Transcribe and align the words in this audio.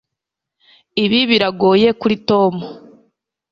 Ibi 1.03 1.19
biragoye 1.29 1.89
kuri 1.99 2.15
Tom 2.29 2.53